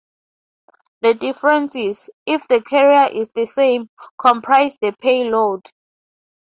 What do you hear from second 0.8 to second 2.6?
The differences, if the